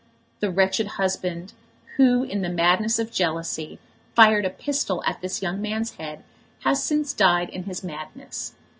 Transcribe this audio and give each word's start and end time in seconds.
The 0.39 0.49
wretched 0.49 0.87
husband, 0.97 1.53
who, 1.95 2.23
in 2.23 2.41
the 2.41 2.49
madness 2.49 2.97
of 2.97 3.11
jealousy, 3.11 3.77
fired 4.15 4.45
a 4.45 4.49
pistol 4.49 5.03
at 5.05 5.21
this 5.21 5.43
young 5.43 5.61
man's 5.61 5.97
head, 5.97 6.23
has 6.61 6.81
since 6.83 7.13
died 7.13 7.49
in 7.49 7.65
his 7.65 7.83
madness. 7.83 8.53